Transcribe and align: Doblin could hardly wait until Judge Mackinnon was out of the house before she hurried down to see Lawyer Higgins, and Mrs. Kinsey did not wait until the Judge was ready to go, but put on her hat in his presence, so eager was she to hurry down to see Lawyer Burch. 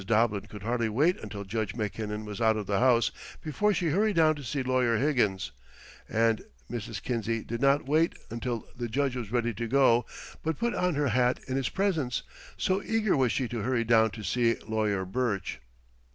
Doblin 0.07 0.47
could 0.47 0.63
hardly 0.63 0.89
wait 0.89 1.19
until 1.19 1.43
Judge 1.43 1.75
Mackinnon 1.75 2.25
was 2.25 2.41
out 2.41 2.57
of 2.57 2.65
the 2.65 2.79
house 2.79 3.11
before 3.39 3.71
she 3.71 3.89
hurried 3.89 4.15
down 4.15 4.33
to 4.33 4.43
see 4.43 4.63
Lawyer 4.63 4.97
Higgins, 4.97 5.51
and 6.09 6.43
Mrs. 6.71 7.03
Kinsey 7.03 7.43
did 7.43 7.61
not 7.61 7.85
wait 7.85 8.15
until 8.31 8.65
the 8.75 8.87
Judge 8.89 9.15
was 9.15 9.31
ready 9.31 9.53
to 9.53 9.67
go, 9.67 10.07
but 10.41 10.57
put 10.57 10.73
on 10.73 10.95
her 10.95 11.09
hat 11.09 11.39
in 11.47 11.55
his 11.55 11.69
presence, 11.69 12.23
so 12.57 12.81
eager 12.81 13.15
was 13.15 13.31
she 13.31 13.47
to 13.49 13.59
hurry 13.59 13.83
down 13.83 14.09
to 14.09 14.23
see 14.23 14.55
Lawyer 14.67 15.05
Burch. 15.05 15.61